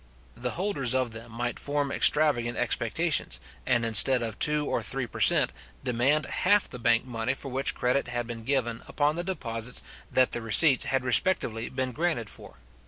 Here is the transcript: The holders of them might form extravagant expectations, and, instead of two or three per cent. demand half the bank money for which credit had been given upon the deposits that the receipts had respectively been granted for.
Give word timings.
The 0.35 0.49
holders 0.57 0.95
of 0.95 1.11
them 1.11 1.31
might 1.31 1.59
form 1.59 1.91
extravagant 1.91 2.57
expectations, 2.57 3.39
and, 3.67 3.85
instead 3.85 4.23
of 4.23 4.39
two 4.39 4.65
or 4.65 4.81
three 4.81 5.05
per 5.05 5.19
cent. 5.19 5.53
demand 5.83 6.25
half 6.25 6.67
the 6.67 6.79
bank 6.79 7.05
money 7.05 7.35
for 7.35 7.49
which 7.49 7.75
credit 7.75 8.07
had 8.07 8.25
been 8.25 8.41
given 8.41 8.81
upon 8.87 9.15
the 9.15 9.23
deposits 9.23 9.83
that 10.11 10.31
the 10.31 10.41
receipts 10.41 10.85
had 10.85 11.03
respectively 11.03 11.69
been 11.69 11.91
granted 11.91 12.31
for. 12.31 12.55